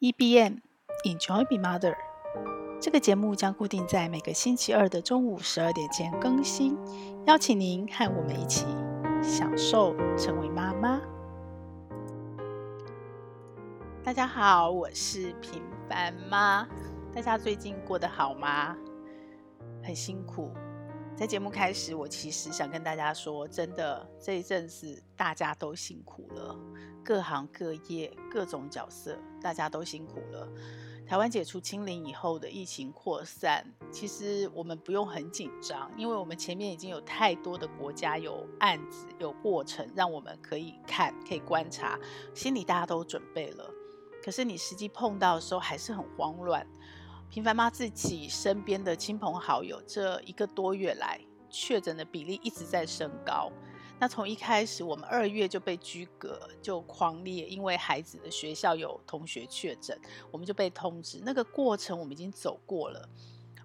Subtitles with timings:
[0.00, 0.62] EBM
[1.04, 1.94] Enjoy Be Mother，
[2.80, 6.74] 这个节目将固定在每个星期二的中午十二点前更新，
[7.26, 8.64] 邀请您和我们一起
[9.22, 10.98] 享受成为妈妈。
[14.02, 16.66] 大家好，我是平凡妈，
[17.14, 18.74] 大家最近过得好吗？
[19.84, 20.50] 很辛苦。
[21.16, 26.58] 在节目开始，我其实想跟大家说，真的这一阵子大家都辛苦了，
[27.04, 30.48] 各行各业、各种角色，大家都辛苦了。
[31.06, 41.98] 台湾解除清零以后的疫情扩散，其实我们不用很紧张，因为我们前面已经有太多的国家有案子、有过程，让我们可以看、可以观察，
[42.32, 43.68] 心里大家都准备了。
[44.24, 46.66] 可是你实际碰到的时候，还是很慌乱。
[47.30, 53.52] 平凡妈自己身边的亲朋好友，这一个多月来确诊的比例一直在升高。
[54.00, 59.96] 那从一开始，我们二月就被居隔，就狂烈，因为孩子的学校有同学确诊，
[60.32, 61.22] 我们就被通知。
[61.24, 63.08] 那个过程我们已经走过了。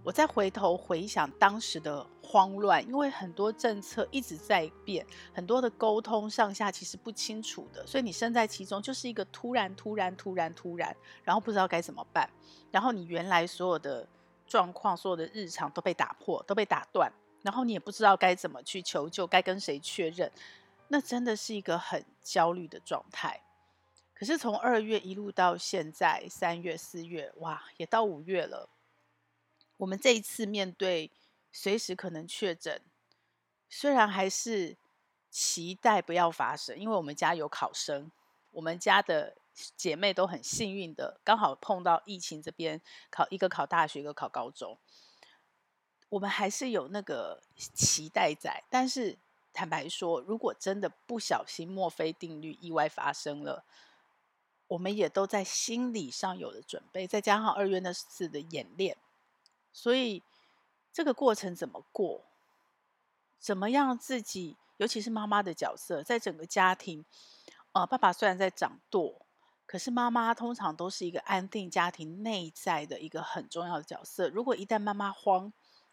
[0.06, 5.04] 我再回头回想当时的慌乱，因为很多政策一直在变，
[5.34, 12.30] 很多的沟通上下其实不清楚的，所以你身在其中就是一个突然、突然、突然、突然，然后不知道该怎么办，
[12.70, 14.08] 然后你原来所有的
[14.46, 17.12] 状况、所有的日常都被打破、都被打断，
[17.42, 20.32] 然后你也不知道该怎么去求救、该跟谁确认，
[20.88, 23.42] 那真的是一个很焦虑的状态。
[24.14, 28.70] 可是从二月一路到现在，三月、四月，哇，也到五月了。
[29.78, 31.12] 我们这一次面对
[31.52, 32.82] 随时可能确诊，
[33.70, 34.78] 虽然还是
[35.30, 38.12] 期待不要发生，因为我们家有考生，
[38.52, 39.36] 我们家的
[39.76, 44.78] 姐妹都很幸运的，刚好碰到疫情这边考一个考大学，一个考高中，
[46.10, 48.64] 我们还是有那个期待在。
[48.70, 49.18] 但是
[49.52, 53.66] 坦白说，如果真的不小心墨菲定律意外发生了，
[54.68, 58.98] 我们也都在心理上有了准备，再加上二月那次的演练。
[59.76, 60.24] 所以，
[60.94, 62.24] 这个过程怎么过？
[63.38, 67.04] 怎么样自己，尤其是妈妈的角色，在整个家庭，
[67.74, 69.26] 呃，爸爸虽然在掌舵，
[69.66, 74.30] 可是妈妈通常都是一个安定家庭内在的一个很重要的角色。
[74.30, 75.52] 如果一旦妈妈慌，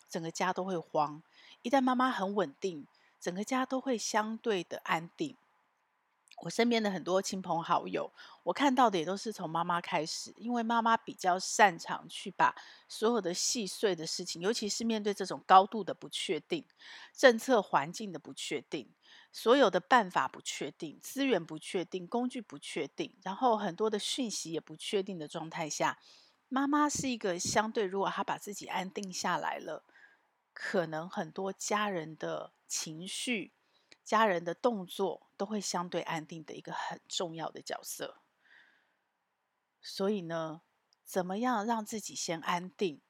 [0.09, 1.21] 整个家都会慌；
[1.63, 2.87] 一旦妈妈很稳定，
[3.19, 5.37] 整个家都会相对的安定。
[6.39, 8.13] 我身边的很多亲朋好友，
[8.43, 12.55] 我看到的也都是从妈妈开始，因为妈妈比较擅长去把
[12.89, 16.67] 所有的细碎的事情，尤其是面对这种高度的不确定、
[17.15, 18.93] 政策环境的不确定、
[19.31, 25.99] 所有的办法不确定、资源不确定、工具不确定，然后很多的讯息也不确定的状态下，
[26.49, 29.85] 妈妈是一个相对，如果她把自己安定下来了，
[30.53, 33.53] 可能很多家人的情绪。
[34.05, 38.19] 家人的动作都会相对安定的一个很重要的角色，
[39.81, 40.63] 所以呢，
[41.05, 43.01] 怎么样让自己先安定，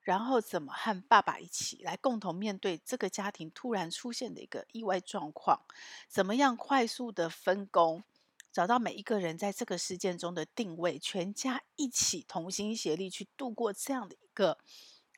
[0.00, 5.64] 然后怎么和爸爸一起来共同面对这个家庭突然出现的一个意外状况？
[6.08, 8.02] 怎么样快速的分工，
[8.50, 14.58] 找到每一个人在这个事件中的定位，全家一起同心协力去度过这样的一个。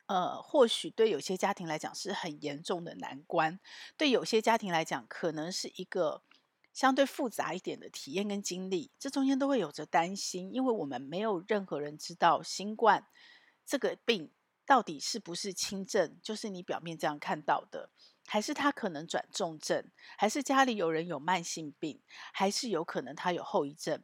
[0.05, 3.59] 呃，或许对有些家庭来讲是很严重的难关，
[3.95, 6.23] 对有些家庭来讲可能是一个
[6.73, 13.05] 相对复杂一点的体验跟经历，这中间都会有着担心，因为我们没有任何人知道新冠
[13.65, 14.31] 这个病
[14.65, 17.89] 到底是不是轻症，就是你表面这样看到的，
[18.27, 21.99] 还是他可能转重症，还是家里有人有慢性病，
[22.31, 24.03] 还是有可能他有后遗症，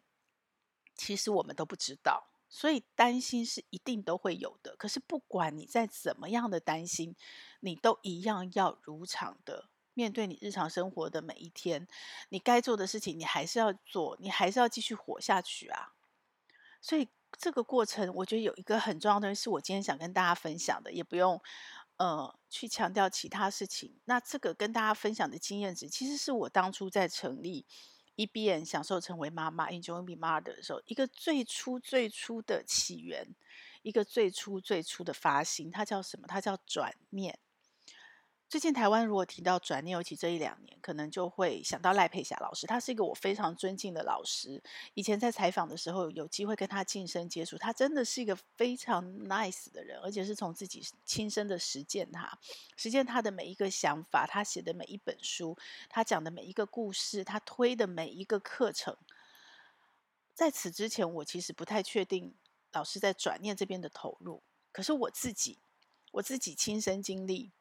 [0.96, 2.32] 其实我们都不知道。
[2.48, 7.16] 所以担心是一定都会有的，可是不管你再怎么样的担心，
[7.60, 11.88] 你都一样要如常的面对你日常生活的每一天，
[12.30, 15.94] 你该做的事情你还是要做，你还是要继续活下去啊。
[16.80, 21.42] 所以这个过程，我觉得有一个很重要的东西，是我今天想跟大家分享的，也不用
[21.98, 23.96] 呃去强调其他事情。
[24.06, 27.66] 那这个跟大家分享的经验值，其实是我当初在成立。
[28.18, 33.36] EBM 享受成为妈妈，Enjoy being mother 的时候，一个最初最初的起源，
[33.82, 36.26] 一个最初最初的发心，它叫什么？
[36.26, 37.38] 它叫转念。
[38.56, 42.66] 最近台湾如果提到转念，尤其这一两年，可能就会想到赖佩霞老师。
[42.66, 44.64] 他是一个我非常尊敬的老师。
[44.94, 52.40] 以前在采访的时候，有机会跟他近身接触，他真的是一个非常 nice 的人，而且是从自己亲身的实践他，
[52.78, 55.58] 实践他的每一个想法，他写的每一本书，
[55.90, 58.96] 他讲的每一个故事，他推的每一个课程。
[60.34, 62.34] 在此之前，我其实不太确定
[62.72, 64.42] 老师在转念这边的投入。
[64.72, 65.60] 可是我自己，
[66.14, 67.52] 我自己亲身经历。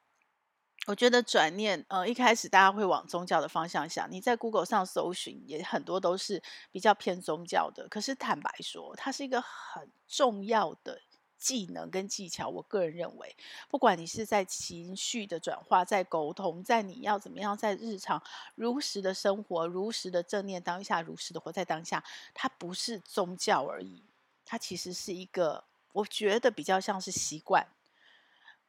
[0.86, 4.06] 我觉得转念，呃，一开始大家会往宗教的方向想。
[4.10, 7.88] 你在 Google 上搜寻，也很多都是比较偏宗教的。
[7.88, 11.00] 可是坦白说，它是一个很重要的
[11.38, 12.48] 技能跟技巧。
[12.50, 13.34] 我个人认为，
[13.70, 18.22] 不管你是在情绪的转化，在沟通，在你要怎么样在日常
[18.54, 22.04] 如实的生活，如实的正念当下，如实的活在当下，
[22.34, 24.02] 它不是宗教而已，
[24.44, 25.64] 它其实是一个，
[25.94, 27.66] 我觉得比较像是习惯。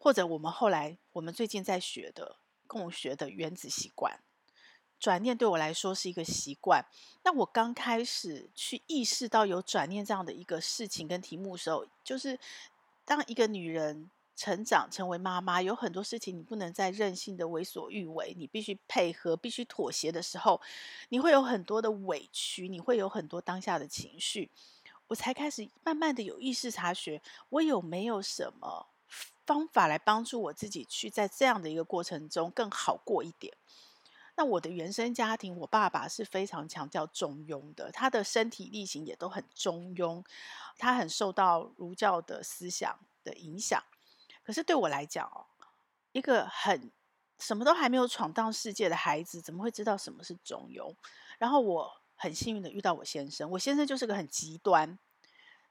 [0.05, 2.35] 或者我们后来，我们最近在学的
[2.67, 4.19] 共学的原子习惯，
[4.99, 6.85] 转念对我来说是一个习惯。
[7.23, 12.37] 那我刚开始去意识到有转念这样的一个事情跟题目的时候，就是
[13.03, 20.61] 当一个女人成长成为妈妈，有很多事情你不能再任性的为所欲为，你必须配合，必须妥协的时候，
[21.09, 24.51] 你会有很多的委屈，你会有很多当下的情绪。
[25.07, 28.85] 我才开始慢慢的有意识察觉，我有没有什么。
[29.45, 33.55] 方法来帮助我自己去在这样的一个过程中更好过一点。
[34.37, 40.21] 那我的原生家庭，我爸爸是非常强调中庸的，他的身体力行也都很中庸，
[40.77, 43.81] 他很受到儒教的思想的影响。
[44.43, 45.47] 可是对我来讲哦，
[46.11, 46.91] 一个很
[47.39, 50.93] 什么都还没有闯荡世界的孩子，怎么会知道什么是中庸？
[51.37, 54.99] 然后我很幸运的遇到我先生，我先生就是个很极端。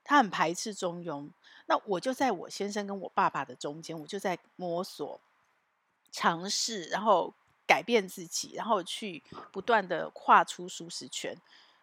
[0.05, 1.27] 他很排斥中庸，
[1.65, 5.19] 那我就在我先生跟我爸爸的中间，我就在摸索、
[6.11, 7.33] 尝试，然后
[7.65, 11.35] 改变自己，然后去不断的跨出舒适圈。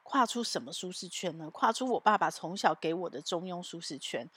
[0.04, 1.50] 跨出什么舒适圈呢？
[1.50, 4.28] 跨出我爸爸从小给我的中庸舒适圈。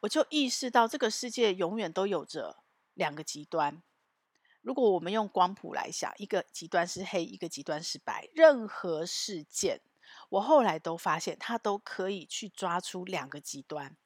[0.00, 2.56] 我就意识到这个世界永远都有着
[2.94, 3.82] 两个极端。
[4.60, 8.28] 如果我们用光谱来想，一个极端是黑，一个极端是白。
[8.34, 9.80] 任何事件。
[10.34, 13.96] 我后来都发现，他都可以去抓出两个极端，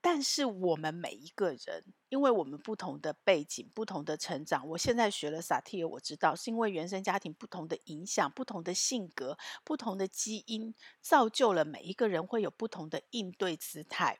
[0.00, 14.18] 但是我们每一个人，因为我们不同的背景、不同的成长，我现在学了萨提尔，我知道是因为原生家庭不同的影响、不同的性格、不同的基因，造就了每一个人会有不同的应对姿态。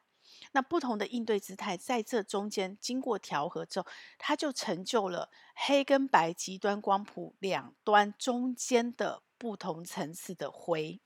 [0.52, 3.86] 那不同的应对姿态，在这中间经过调和之后，
[4.16, 9.23] 它就成就了黑跟白极端光谱两端中间的。
[9.38, 11.00] 不同层次的灰，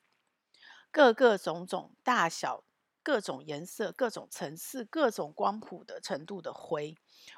[0.91, 2.65] 各个种种大小、
[3.03, 6.97] 各种颜色、各种层次、各种光谱的程度的灰。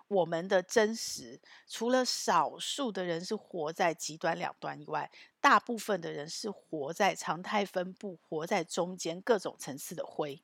[0.09, 5.11] 我们的真实，除了少数的人是活在极端两端以外，
[5.41, 10.43] 大部分的人是活在常态分布，活在中间各种层次的灰。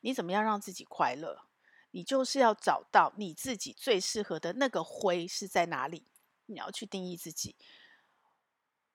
[0.00, 1.42] 你怎么样让自己快乐？
[1.92, 6.06] 你就是要找到你自己最适合的那个灰是在哪里，
[6.46, 7.56] 你要去定义自己。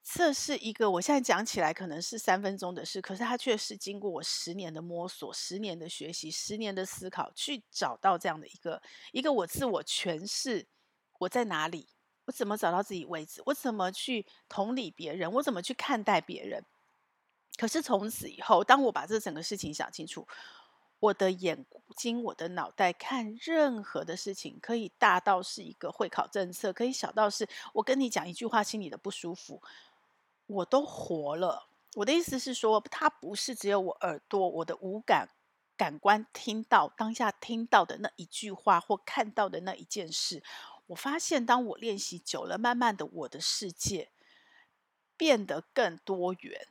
[0.03, 8.81] 这是一个我现在讲起来可能是三分钟的事，可是它却是经过我十年的摸索、十年的学习、十年的思考，去找到这样的一个
[9.13, 10.67] 一个我自我诠释，
[11.19, 11.87] 我在哪里，
[12.25, 16.61] 我怎么找到自己位置，我怎么去同理别人，我怎么去看待别人。
[17.57, 20.27] 可是从此以后，当我把这整个事情想清楚，
[20.99, 21.65] 我的眼
[21.95, 29.61] 睛、我的脑袋看任何的事情，可以大到是一个会考政策，可以小到是我跟你讲一句话，心里的不舒服。
[30.53, 31.67] 我都活了。
[31.95, 35.29] 我的意思是说，它不是只有我耳朵、我的五感
[35.77, 40.43] 感官听到当下听到的那一句话或看到的那一件事。
[40.87, 44.09] 我发现，当我练习久了，慢慢的，我的世界
[45.15, 46.67] 变得更多元，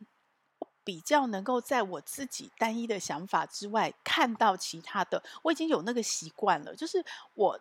[0.84, 5.23] 比较能够在我自己单一的想法之外看到其他的。
[5.43, 7.60] 我已经有那个习惯了，就是我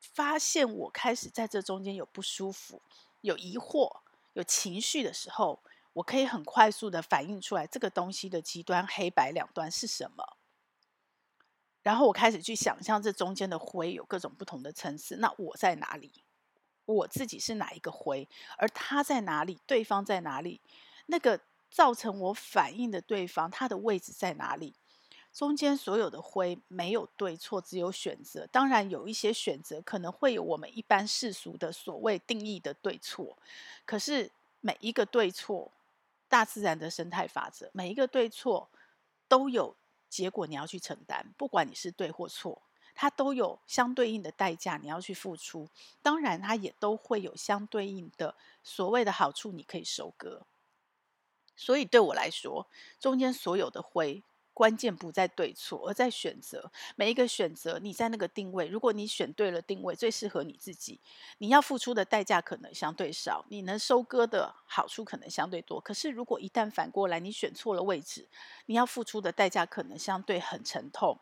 [0.00, 2.82] 发现我开始在这中间有不舒服、
[3.20, 4.01] 有疑惑。
[4.32, 5.62] 有情绪的时候，
[5.92, 10.36] 我可以很快速的反映出来这个东西的极端黑白两端是什么，
[11.82, 15.16] 然后我开始去想象这中间的灰有各种不同的层次。
[15.16, 16.24] 那我在哪里？
[16.84, 18.28] 我自己是哪一个灰？
[18.56, 19.60] 而他在哪里？
[19.66, 20.60] 对方在哪里？
[21.06, 24.74] 那个造成我反应的对方，他的位置在哪里？
[25.32, 28.46] 中间所有的灰没有对错，只有选择。
[28.52, 33.38] 当然，有一些选择可能会有我们一般世俗的所谓定义的对错。
[33.86, 35.72] 可是每一个对错，
[36.28, 38.68] 大自然的生态法则，每一个对错
[39.26, 39.74] 都有
[40.10, 41.26] 结果，你要去承担。
[41.38, 42.60] 不管你是对或错，
[42.94, 45.66] 它都有相对应的代价，你要去付出。
[46.02, 50.42] 当然，它也都会有相对应的所谓的好处，你可以收割。
[51.56, 52.66] 所以对我来说，
[53.00, 54.22] 中间所有的灰。
[54.54, 56.70] 关键不在对错，而在选择。
[56.96, 61.00] 每一个选择，你在那个定位，如果你选对了定位，最适合你自己，
[61.38, 65.80] 你要付出的代价可能相对少，你能收割的好处可能相对多。
[65.80, 68.28] 可是，如果一旦反过来，你选错了位置，
[68.66, 71.18] 你要付出的代价可能相对很沉痛。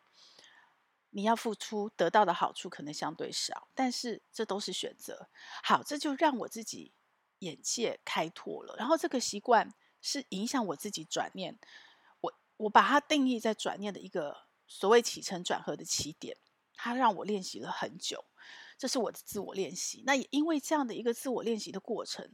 [1.13, 5.29] 你要付出得到的好处可能相对少，但是这都是选择。
[5.63, 6.93] 好，这就让我自己
[7.41, 8.77] 眼界开拓了。
[8.79, 11.59] 然后这个习惯是影响我自己转念，
[12.61, 14.37] 我把它定义在转念的一个
[14.67, 16.37] 所谓起承转合的起点，
[16.75, 18.25] 它让我练习了很久。
[18.79, 20.03] 这是我的自我练习。
[20.07, 22.29] 那也因为这样的一个自我练习的过程。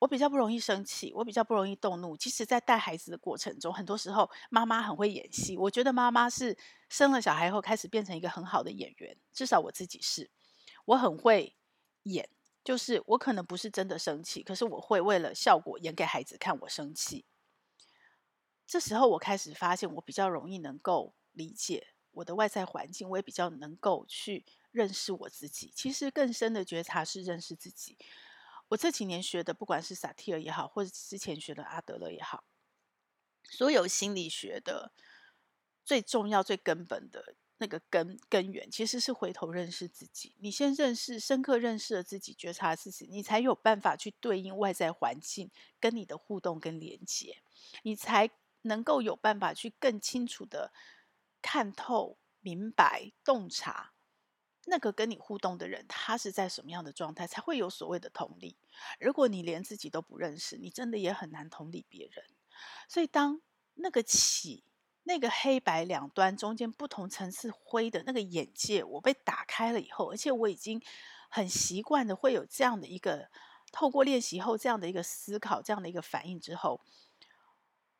[0.00, 2.16] 我比较不容易生气，我比较不容易动怒。
[2.16, 5.56] 其实，在带孩子的过程中，很多时候妈妈很会演戏。
[5.56, 10.28] 我觉得妈妈是生了小孩后开始变成一个很好的演员，至少我自己是。
[10.86, 11.56] 我很会
[12.02, 12.28] 演，
[12.64, 17.24] 就是我可能不是真的生气，可是我会为了效果演给孩子看我生气。
[18.66, 25.72] 这时候，我开始发现，我比较容易能够理解我的外在环境，我也比较能够去认识我自己。
[25.74, 27.98] 其实，更深的觉察是认识自己。
[28.68, 32.44] 我这几年学的，不管是萨提尔也好，或者之前学的阿德勒也好，
[33.50, 34.92] 所有心理学的
[35.84, 40.34] 最重要、最根本的那个根根源，其实是回头认识自己。
[40.38, 47.42] 你先认识、深刻认识了自己，觉察自己，你才有办法去对应外在环境跟你的互动跟连接，
[47.82, 48.30] 你才
[48.62, 50.72] 能够有办法去更清楚的
[51.40, 53.92] 看透、明白、洞察。
[54.66, 58.56] 那个跟你互动的人，他是在什么样的状态，才会有所谓的同理？
[59.00, 62.24] 如果你连自己都不认识，你真的也很难同理别人。
[62.86, 63.42] 所以，当
[63.74, 64.62] 那个起，
[65.02, 70.80] 那个黑白两端中间不同层次灰的那个眼界，我被打开了以后，而且我已经
[71.28, 73.28] 很习惯的会有这样的一个
[73.72, 76.80] 透过练习后这样的一个思考，这样的一个反应之后，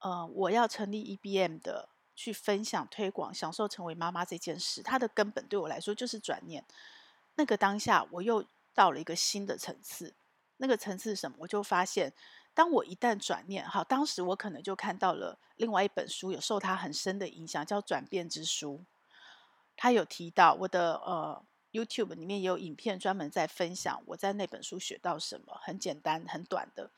[0.03, 1.89] 呃，我要成立 EBM 的。
[2.15, 6.63] 去分享、推广、享受成为妈妈这件事，它的根本对我来说就是转念。
[7.37, 8.45] 那个当下，我又
[8.75, 10.15] 到了一个新的层次。
[10.59, 11.39] 那个层次是什么？
[11.41, 12.13] 我就发现，
[12.53, 18.85] 当我一旦转念，好，当时我可能就看到了另外一本书，有受它很深的影响，叫《转变之书》。
[19.75, 21.43] 他有提到我的呃
[21.73, 26.91] YouTube 里面也有影片专门在分享我在那本书学到什么，很简单、很短的。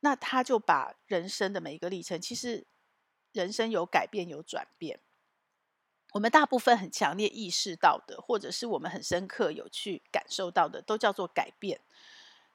[0.00, 2.66] 那他就把人生的每一个历程，其实。
[3.32, 4.98] 人生有改变，有转变。
[6.14, 11.80] 我们大部分很强烈意识到的，或者是我们很深刻有去感受到的，都叫做改变。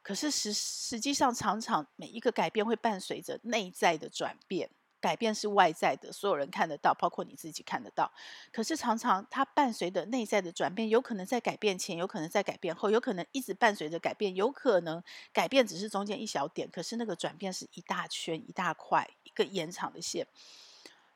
[0.01, 4.69] 可是实实际上，常常每一个改变会伴随着内在的转变。
[5.05, 8.11] 改变是外在的，所有人看得到，包括你自己看得到。
[8.51, 20.25] 可是常常它伴随着内在的转变，有可能在改变前，有可能在改变后，有可能一直伴随着改变，有可能改变只是中间一小点，可是那个转变是一大圈、一大块、一个延长的线。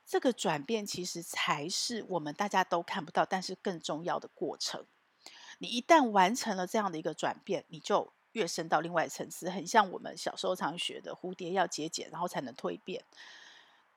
[0.06, 4.86] 这个转变其实才是我们大家都看不到，但是更重要的过程。
[5.58, 13.04] 你一旦完成了这样的一个转变，你就跃升到另外层次，很像我们小时候常学的蝴蝶要结茧，然后才能蜕变。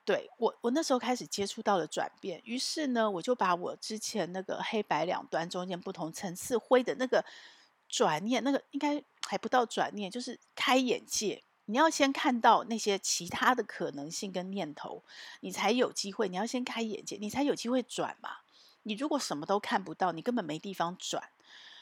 [0.05, 7.23] 对，我，我那时候开始接触到了转变，于是呢，我就把我之前那个黑白两端中间不同层次灰的那个
[7.87, 11.41] 转念，那个应该还不到转念，就是开眼界。
[11.65, 15.01] 你要先看到那些其他的可能性跟念头，
[15.39, 16.27] 你才有机会。
[16.27, 18.37] 你要先开眼界，你才有机会转嘛。
[18.83, 21.29] 你如果什么都看不到，你根本没地方转。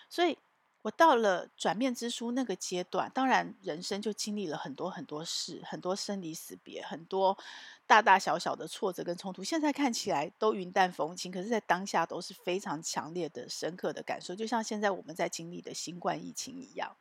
[0.10, 0.38] 所以。
[0.84, 7.38] 我到了转变之书那个阶段，当然人生就经历了很多很多事，很多生离死别，很多
[7.86, 9.44] 大大小小的挫折跟冲突。
[9.44, 16.96] 现在看起来都云淡风轻，可是，在当下都是非常强烈的、深刻的感受，就像现在我们在经历的新冠疫情一样。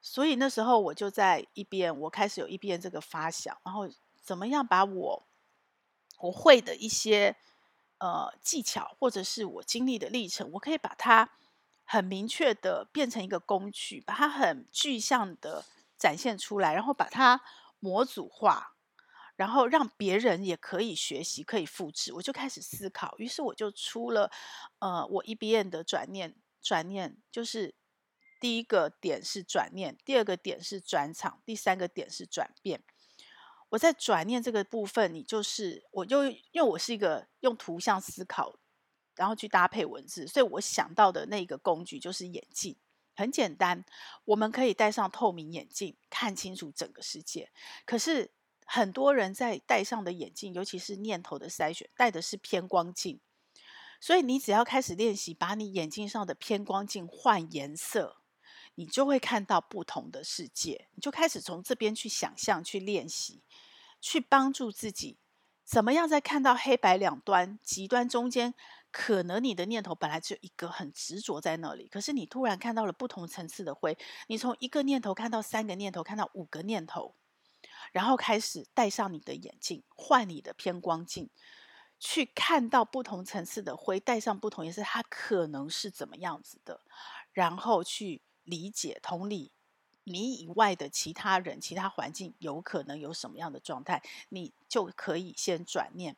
[0.00, 3.88] 所以那时候我就在一边，我开始有一边这个发想，然后
[4.22, 5.26] 怎么样把我
[6.20, 7.34] 我会的一些
[7.98, 11.28] 呃技巧，或者是我经历的历程，我可以把它。
[11.84, 15.64] 很明确的变成一个工具，把它很具象的
[15.98, 17.40] 展现出来，然后把它
[17.78, 18.76] 模组化，
[19.36, 22.12] 然后让别人也可以学习，可以复制。
[22.14, 24.30] 我就开始思考，于是我就出了
[24.78, 27.74] 呃，我 E B N 的转念，转念就是
[28.40, 32.82] 第一个点是转念，第二个点是转场，第三个点是转变。
[33.70, 38.58] 我在转念这个部分，你就是我就因为我是一个用图像思考。
[39.14, 42.76] 然后去搭配文字，所以我想到的那个工具就是眼镜，
[43.14, 43.84] 很简单，
[44.24, 47.50] 我们可以戴上透明眼镜，看清楚整个世界。
[47.84, 48.30] 可是
[48.64, 53.20] 很多人在戴上的眼镜，尤其是念头的筛选，戴的是偏光镜。
[54.00, 58.16] 所以你只要开始练习，把你眼镜上的偏光镜换颜色，
[58.74, 60.88] 你就会看到不同的世界。
[60.94, 63.42] 你就开始从这边去想象、去练习、
[64.00, 65.18] 去帮助自己，
[65.64, 68.54] 怎么样在看到黑白两端极端中间。
[68.92, 71.88] 可能你的念头本来只有一个，很执着在那里。
[71.88, 73.96] 可是你突然看到了不同层次的灰，
[74.28, 77.14] 你从一个念头看到三个念头，看到五个念头，
[77.90, 81.30] 然后开始戴上你的眼镜，换你的偏光镜，
[81.98, 86.82] 去看到不同层次的灰，带上不同颜色，它可能是怎么样子的，
[87.32, 89.52] 然后去理解同理
[90.04, 96.16] 你以外的其他人、其他环境有可能有什么样的状态，你就可以先转念，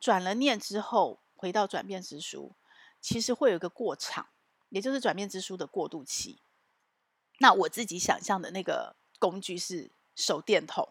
[0.00, 2.52] 转了念之后回到转变之书，
[3.00, 4.26] 其实会有一个过场，
[4.68, 6.42] 也就是转变之书的过渡期。
[7.38, 10.86] 那我自己想象的那个工具是手电筒。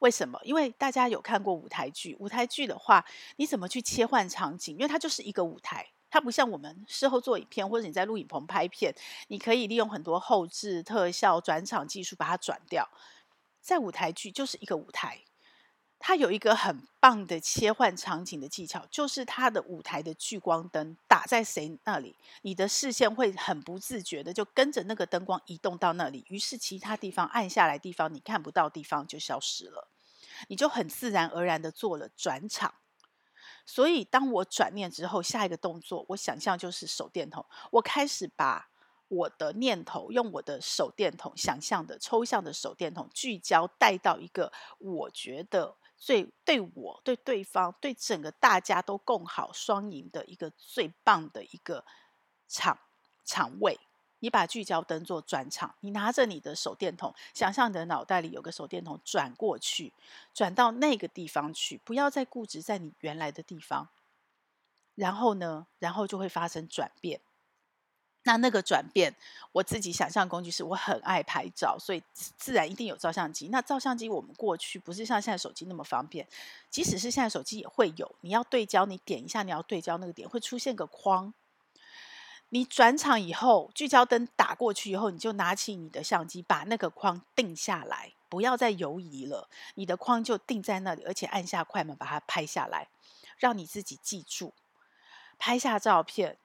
[0.00, 0.38] 为什么？
[0.44, 3.02] 因为大家有看过舞台剧，舞台剧的话，
[3.36, 4.76] 你怎么去切换场景？
[4.76, 8.94] 因为它就是一个舞台，它不像我们事后做影片，或者你在录影棚拍片，
[9.28, 12.86] 你可以利用很多后置特效、转场技术把它转掉。
[13.62, 15.24] 在舞台剧就是一个舞台，
[16.06, 29.88] 它有一个很棒的切换场景的技巧，就是它的舞台的聚光灯打在谁那里，你的视线会很不自觉的就跟着那个灯光移动到那里，于是其他地方暗下来地方你看不到地方就消失了。
[30.48, 32.74] 你就很自然而然的做了转场，
[33.64, 37.46] 所以当我转念之后，下一个动作，我想象就是手电筒。
[37.70, 38.68] 我开始把
[39.08, 51.84] 我的念头用我的手电筒，想象的抽象的手电筒聚焦带到一个我觉得最对我、对对方、对整个大家都共好双赢的一个最棒的一个
[52.46, 52.78] 场
[53.24, 53.78] 场位。
[54.20, 59.92] 你把聚焦灯做转场，你拿着你的手电筒，想象你的脑袋里有个手电筒转过去，
[60.32, 63.90] 转到那个地方去，不要再固执在你原来的地方。
[64.94, 67.20] 然后呢，然后就会发生转变。
[68.24, 69.14] 那那个转变，
[69.52, 73.48] 我自己想象工具是我很爱拍照，所以自然一定有照相机。
[73.48, 76.26] 那照相机我们过去不是像现在手机那么方便，
[76.68, 81.32] 即使是现在手机也会有，你要对焦，你点一下，你要对焦那个点会出现个框。
[82.50, 89.48] 你转场以后，聚焦灯打过去以后，你就拿起你的相机，把那个框定下来，不要再犹疑了。
[89.74, 92.88] 你的框就定在那里，而且按下快门把它拍下来，
[93.36, 94.54] 让你自己记住。
[95.36, 96.38] 拍下照片，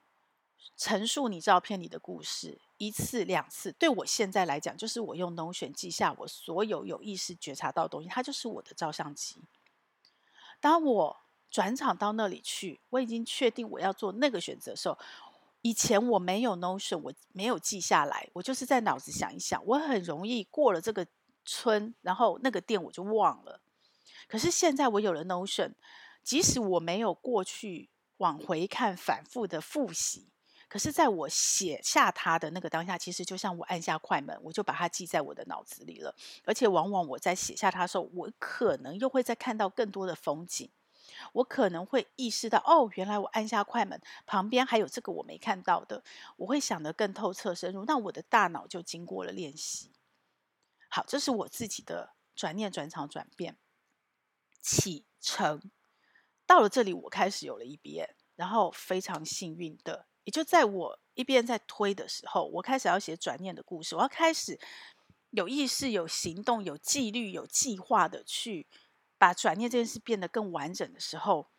[0.76, 3.72] 陈述你照片里的故事，一次两次。
[3.72, 9.42] 对我现在来讲，就是我用 Notion 记下我所有有意识觉察到的东西，它就是我的照相机。
[10.60, 11.16] 当我
[11.50, 14.98] 转场到那里去，我已经确定我要做那个选择的时候。
[15.62, 21.06] 以前我没有 Notion，我没有记下来，我就是在脑子想一想，我很容易过了这个
[21.44, 23.60] 村，然后那个店我就忘了。
[24.26, 25.74] 可是现在我有了 Notion，
[26.22, 30.28] 即使我没有过去往回看、反复的复习，
[30.70, 36.14] 可是在我写下它的那个当下，其实就像我按下快门，我就把它记在我的脑子里了。
[36.44, 40.70] 而且往往我在写下它的时候，我可能又会再看到更多的风景。
[41.32, 46.04] 我可能会意识到，哦，原来我按下快门，旁边还有这个我没看到的。
[46.36, 49.90] 我会想得更透彻深入，那我的大脑就经过了练习。
[50.88, 53.56] 好，这是我自己的转念、转场、转变
[54.62, 55.72] 启程。
[56.46, 64.58] 到了这里，我开始有了一边然后非常幸运的，也就在我一边在推的时候，我开始要写转念的故事，我要开始
[65.30, 68.66] 有意识、有行动、有纪律、有计划的去。
[69.18, 71.50] 把转念这件事变得更完整的时候，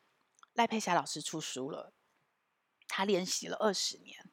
[0.53, 1.93] 赖佩霞老师出书了。
[2.87, 4.31] 他练习了二十年，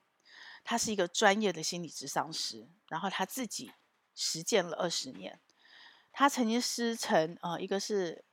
[0.65, 3.71] 他是一个专业的心理咨商师，然后他自己
[4.15, 5.43] 实践了二十年。
[6.11, 8.25] 他曾经师承呃，一个是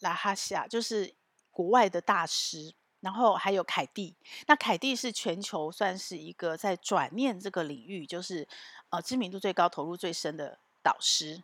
[0.00, 1.16] 拉哈夏，就是
[1.50, 4.14] 国外的大师，然后还有凯蒂。
[4.46, 8.46] 那凯蒂是全球算是一个在转念这个领域，就是
[8.90, 11.42] 呃知名度最高、投入最深的导师。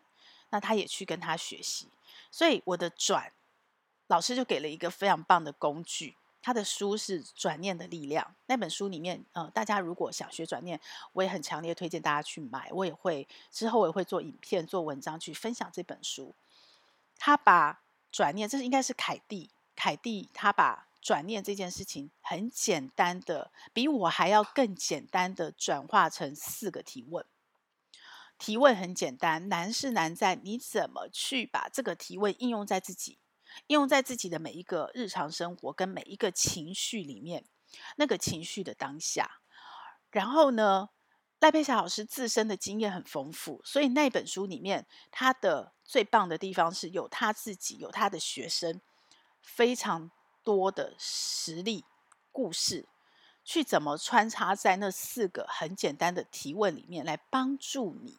[0.50, 1.88] 那他也去跟他学习。
[2.30, 3.32] 所以我的转，
[4.06, 6.16] 老师就给了一个非常棒的工具。
[6.42, 8.22] 他的书是《转念的力量》。
[8.46, 10.78] 那本书里面，呃，大家如果想学转念，
[11.14, 12.68] 我也很强烈推荐大家去买。
[12.70, 16.34] 我也会之后我也会做影片、做文章去分享这本书。
[17.18, 17.80] 他把
[18.12, 27.26] 转念，这是应该是凯蒂，凯蒂他把转念这件事情很简单的，比我还要更简单的转化成四个提问。
[28.38, 33.18] 提问很简单，难是难在你怎么去把这个提问应用在自己，
[33.66, 37.44] 应用在自己的每一个日常生活跟每一个情绪里面，
[37.96, 39.40] 那个情绪的当下。
[40.10, 40.88] 然后呢，
[41.38, 48.80] 赖佩霞老师自身的经验很丰富，所以那本书里面他的最棒的地方是有他自己，有他的学生，
[49.42, 50.10] 非常
[50.44, 51.84] 多的实例
[52.30, 52.86] 故事，
[53.42, 58.18] 去怎么穿插在那四个很简单的提问里面，来帮助你。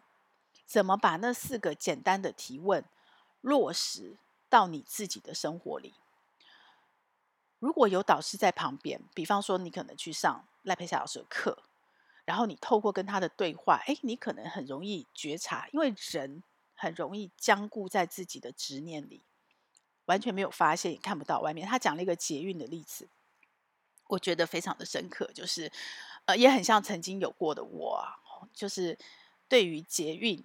[0.66, 2.84] 怎么把那四个简单的提问
[3.42, 4.18] 落实
[4.50, 5.94] 到你自己的生活里？
[7.60, 11.64] 如果有导师在旁边，比方说你可能去上赖佩霞老师的课，
[12.26, 19.22] 然后你透过跟他的对话，诶，你可能很容易觉察，因为人很容易僵固在自己的执念里，
[20.06, 21.68] 完全没有发现，也看不到外面。
[21.68, 23.08] 他讲了一个捷运的例子，
[24.08, 25.72] 我觉得非常的深刻，就是
[26.26, 28.08] 呃，也很像曾经有过的我，
[28.54, 28.98] 就是
[29.48, 30.44] 对于捷运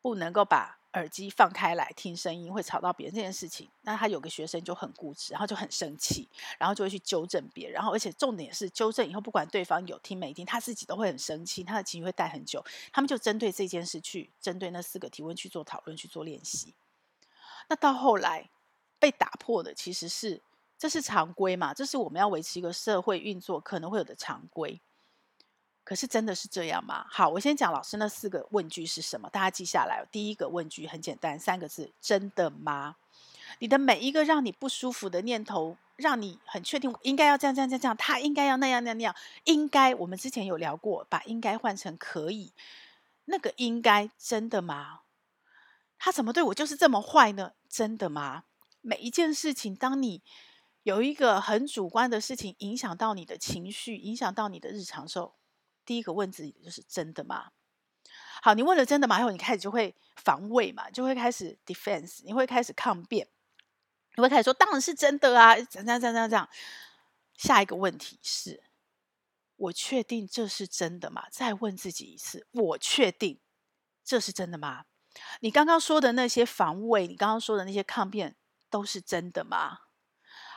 [0.00, 12.64] 不能够把耳机放开来听声音会吵到别人这件事情，那他有个学生就很固执，然后就很生气，然后就会去纠正别人，然后而且重点是纠正以后，不管对方有听没听，他自己都会很生气，他的情绪会带很久。
[12.92, 16.74] 他们就针对这件事去针对那四个提问去做讨论去做练习。
[17.68, 18.50] 那到后来
[19.04, 20.40] 被打破的其实是
[20.78, 24.80] 这是常规嘛，这是我们要维持一个社会运作可能会有的常规。
[25.84, 27.04] 可是真的是这样吗？
[27.10, 30.02] 好，我先讲老师那四个问句是什么，大家记下来。
[30.10, 32.96] 第一个问句很简单，三个字：真的吗？
[33.58, 39.14] 你的每一个让你不舒服的念头，让你很确定应该要这样这样这样这样，他应该要那样那样那样，
[39.44, 42.54] 应该我们之前有聊过，把应该换成可以，
[43.26, 45.00] 那个应该真的吗？
[45.98, 47.52] 他怎么对我就是这么坏呢？
[47.68, 48.44] 真的吗？
[48.84, 50.22] 每一件事情，当你
[50.82, 55.36] 有一个很主观的事情影响到你的情绪，影响到你的日常时候。
[55.86, 57.52] 第一个问自己的就是真的吗？
[58.42, 59.20] 好，你问了真的吗？
[59.20, 63.26] 以后你开始就会防卫嘛，就会开始 defense，你会开始抗辩，
[64.16, 66.48] 你会开始说当然是真的啊，这样这样这样这样。
[67.34, 68.64] 下一个问题是，
[69.56, 71.26] 我确定这是真的吗？
[71.30, 73.40] 再问自己一次，我确定
[74.04, 74.84] 这是真的吗？
[75.40, 78.36] 你刚刚说的那些防卫，你刚刚说的那些抗辩，
[78.74, 79.78] 都是真的吗？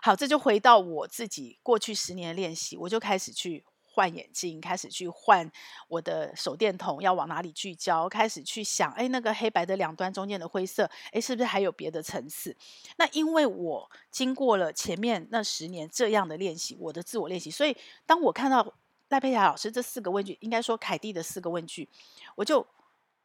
[0.01, 3.63] 好，这就回到我自己过去十年的练习，我就开始去。
[3.97, 5.51] 换眼镜，开始去换
[5.87, 12.55] 我的手电筒要往哪里聚焦，开始去想，哎，那个黑白的两端中间的灰色，哎，是不是还有别的层次？
[12.97, 17.75] 那因为我经过了前面那十年这样的练习，我的自我练习，所以
[18.05, 18.71] 当我看到
[19.09, 21.89] 赖佩霞老师这四个问句，应该说凯蒂的四个问句，
[22.35, 22.63] 我就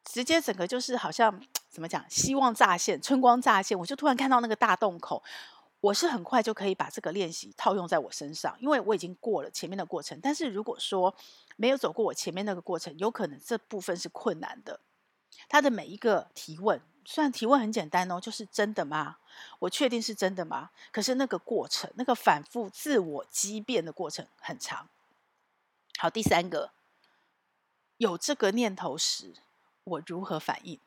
[0.05, 5.23] 直接整个就是好像怎么讲，希望乍现，春光乍现，我就突然看到那个大洞口。
[5.81, 10.17] 我是很快就可以把这个练习套用在我身上，因为我已经过了前面的过程。
[10.23, 11.13] 但是如果说
[11.57, 14.79] 没有走过我前面那个过程，有可能这部分是困难的。
[15.49, 19.17] 他的每一个提问，虽然提问很简单哦，就是真的吗？
[19.59, 20.71] 我确定是真的吗？
[20.93, 24.89] 可是那个过程，那个反复自我激辩的过程很长。
[25.99, 26.71] 好，第三个，
[27.97, 29.35] 有这个念头时，
[29.85, 30.79] 我如何反应？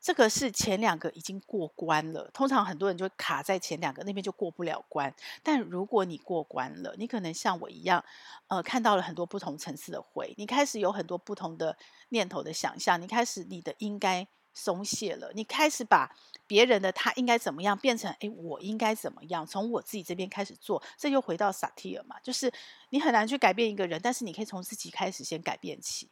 [0.00, 5.12] 这个是前两个已经过关了，通常很多人就卡在前两个那边就过不了关。
[5.42, 8.04] 但如果你过关了，你可能像我一样，
[8.46, 11.76] 呃，看到了很多不同层次的灰，你开始有很多不同的
[12.10, 16.14] 念头的想象，你开始你的应该松懈了，你开始把
[16.46, 22.52] 别人的他应该怎么样变成诶，我应该怎么样，从我自己这边开始做，这又回到萨提尔嘛，就是
[22.90, 26.08] 你很难去改变一个人，但是你可以从自己开始先改变起，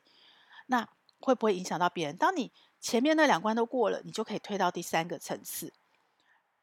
[0.67, 0.89] 那
[1.21, 2.17] 会不会影响到别人？
[2.17, 5.73] 当你前面那两关都过了，你就可以推到第三个层次。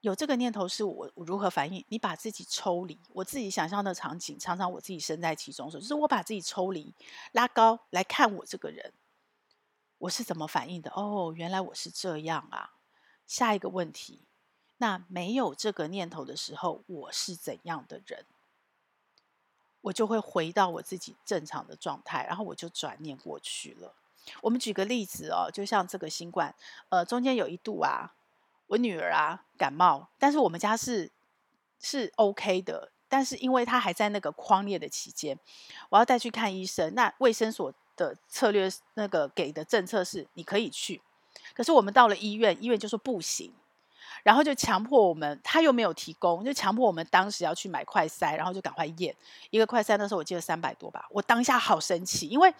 [0.02, 1.86] 有这个念头是我，如何反应？
[1.88, 6.94] 你把自己抽离，我自己想象的场景，常常我自己身在其中，就是我把自己抽离，
[7.32, 8.94] 拉高来看我这个人，
[10.00, 10.92] 我是怎么反应的？
[10.92, 12.72] 哦，原来我是这样啊。
[13.26, 14.26] 下一个问题，
[14.78, 18.26] 那没有这个念头的时候，我是怎样的人？
[19.80, 23.96] 我就会回到我自己正常的状态，然后我就转念过去了。
[24.41, 26.53] 我们举个例子哦，就像这个新冠，
[26.89, 28.13] 呃，中间有一度啊，
[28.67, 31.12] 我女儿啊感冒，但是我们家是
[31.81, 35.38] 是 OK 的，但是因为她还在那个框列的期间，
[35.89, 36.95] 我要带去看医生。
[36.95, 41.01] 那卫生所的策略，那个给的政策是你可以去，
[41.53, 43.53] 可是我们到了医院，医院就说不行，
[44.23, 49.15] 然后就强迫我们，他又没有提供，就强迫我们当时要去买快筛，然后就赶快验
[49.51, 52.53] 一个快筛，那时候我记得三百多吧，我当下好生气，因为。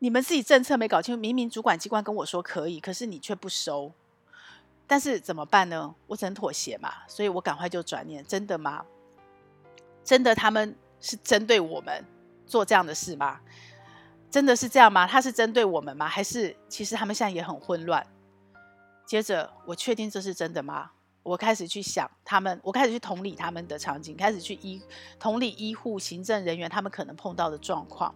[0.00, 3.92] 你们自己政策没搞清楚，明明主管机关跟我说可以，可是你却不收，
[4.86, 5.94] 但是怎么办呢？
[6.06, 8.84] 我只能妥协嘛，所以我赶快就转念，真的吗？
[10.04, 12.04] 真的他们是针对我们
[12.46, 13.40] 做这样的事吗？
[14.30, 15.06] 真的是这样吗？
[15.06, 16.06] 他是针对我们吗？
[16.06, 18.06] 还是其实他们现在也很混乱？
[19.04, 20.92] 接着我确定这是真的吗？
[21.24, 24.80] 我开始去想他们，我开始去同理他们的场景，开始去医
[25.18, 28.14] 同理医护行政人员他们可能碰到的状况。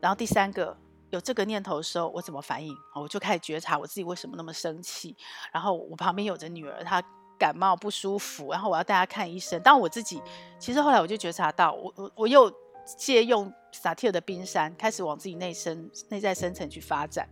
[0.00, 0.76] 然后第三个
[1.10, 2.74] 有这个念头的时候，我怎么反应？
[2.94, 5.16] 我就开始觉察我自己为什么那么生气。
[5.52, 7.02] 然后我旁边有着女儿，她
[7.38, 9.60] 感冒不舒服，然后我要带她看医生。
[9.62, 10.22] 当我自己
[10.58, 12.52] 其实后来我就觉察到，我我我又
[12.96, 17.28] 借用萨提尔的冰山，开始往自己内深内在深层去发展。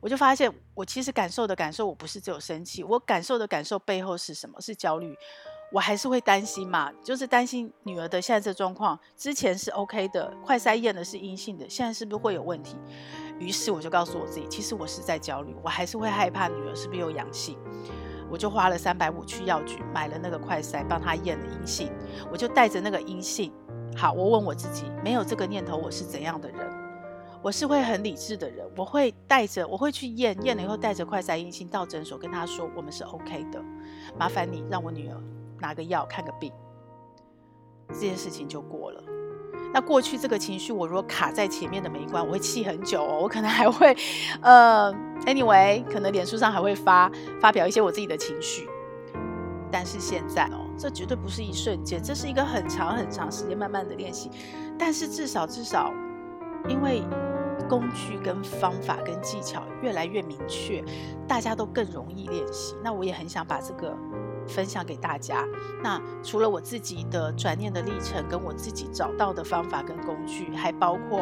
[0.00, 4.60] 我就发现，我其实感受的感受，我不是只有生气，我感受的感受背后是什么？
[4.60, 5.16] 是焦虑。
[5.76, 12.78] 我还是会担心嘛，就是担心女儿的现在这状况，之前是 OK 的，快筛验的是阴性的，现在是不是会有问题？
[13.38, 17.58] 于是我就告诉我自己，其实我是在焦虑，我还是会害怕女儿是不是有阳性。
[18.30, 21.92] 我就花了三百五去药局买了那个快筛，帮她验了阴性。
[22.32, 23.52] 我就带着那个阴性，
[23.94, 26.66] 好，我问我自己，没有这个念头，我是怎样的人？
[27.42, 33.62] 我是会很理智的人，我会带着，我会去验，验了以后带着快筛阴性到诊所跟他说，我们是 OK 的，
[34.18, 35.22] 麻烦你让我女儿
[35.60, 36.52] 拿个药看个病，
[37.88, 39.02] 这件事情就过了。
[39.72, 43.94] 那过去这个情绪，我如果卡在前面的每一关，我会气很久哦，我可能还会，
[44.40, 44.92] 呃
[45.26, 48.68] ，anyway，可能脸书上还会发发表一些我自己的情绪。
[49.70, 54.30] 但是现在哦，这绝对不是一瞬间，这是一个很长很长时间慢慢的练习。
[54.78, 55.92] 但是至少至少，
[56.68, 57.02] 因为
[57.68, 60.82] 工具跟方法跟技巧越来越明确，
[61.26, 62.76] 大家都更容易练习。
[62.82, 63.94] 那我也很想把这个。
[64.46, 65.44] 分享给大家。
[65.82, 71.20] 那除了我自己的转念的历程，跟我自己找到的方法跟工具，还包括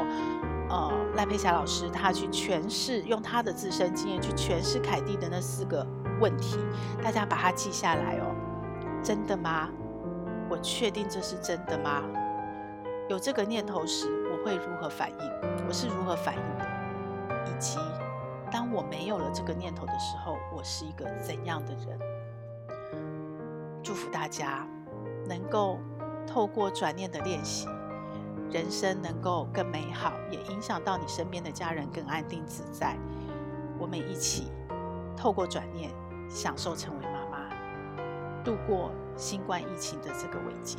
[0.69, 5.87] 呃赖佩霞老师他去诠释，用他的自身经验去诠释凯蒂的那四个
[6.21, 6.59] 问题，
[7.03, 8.35] 大家把它记下来哦。
[9.03, 9.69] 真的吗？
[10.49, 12.03] 我确定这是真的吗？
[13.09, 15.67] 有这个念头时，我会如何反应？
[15.67, 16.65] 我是如何反应的？
[17.47, 17.79] 以及
[18.51, 21.99] 当我没有了这个念头的时候，我是一个怎样的人？
[23.85, 24.66] 祝福大家
[25.29, 25.79] 能够
[26.27, 27.68] 透过转念的练习，
[28.51, 32.97] 人生能够更美好，也影响到你身边的家人更安定自在。
[33.79, 34.51] 我们一起
[35.14, 35.90] 透过转念，
[36.31, 40.79] 享受成为妈妈，度过新冠疫情的这个危机。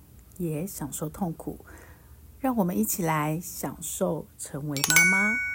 [0.41, 1.63] 也享受痛苦，
[2.39, 5.50] 让我们一起来享受成为妈妈。